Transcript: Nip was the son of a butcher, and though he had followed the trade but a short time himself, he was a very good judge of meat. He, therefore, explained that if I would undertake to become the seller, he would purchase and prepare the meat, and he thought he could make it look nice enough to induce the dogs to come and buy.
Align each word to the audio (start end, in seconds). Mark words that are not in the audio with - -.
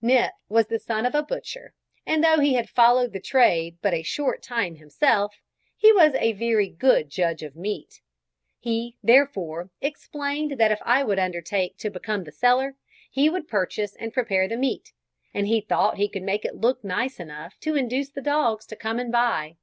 Nip 0.00 0.32
was 0.48 0.68
the 0.68 0.78
son 0.78 1.04
of 1.04 1.14
a 1.14 1.22
butcher, 1.22 1.74
and 2.06 2.24
though 2.24 2.38
he 2.40 2.54
had 2.54 2.70
followed 2.70 3.12
the 3.12 3.20
trade 3.20 3.76
but 3.82 3.92
a 3.92 4.02
short 4.02 4.42
time 4.42 4.76
himself, 4.76 5.34
he 5.76 5.92
was 5.92 6.14
a 6.14 6.32
very 6.32 6.70
good 6.70 7.10
judge 7.10 7.42
of 7.42 7.54
meat. 7.56 8.00
He, 8.58 8.96
therefore, 9.02 9.68
explained 9.82 10.52
that 10.52 10.72
if 10.72 10.78
I 10.80 11.04
would 11.04 11.18
undertake 11.18 11.76
to 11.76 11.90
become 11.90 12.24
the 12.24 12.32
seller, 12.32 12.74
he 13.10 13.28
would 13.28 13.46
purchase 13.46 13.94
and 13.96 14.14
prepare 14.14 14.48
the 14.48 14.56
meat, 14.56 14.94
and 15.34 15.46
he 15.46 15.60
thought 15.60 15.98
he 15.98 16.08
could 16.08 16.22
make 16.22 16.46
it 16.46 16.56
look 16.56 16.82
nice 16.82 17.20
enough 17.20 17.58
to 17.60 17.76
induce 17.76 18.08
the 18.08 18.22
dogs 18.22 18.64
to 18.68 18.76
come 18.76 18.98
and 18.98 19.12
buy. 19.12 19.58